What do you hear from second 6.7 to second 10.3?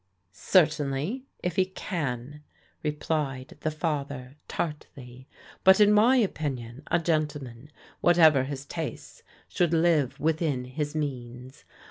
a gentleman, whatever his tastes, should live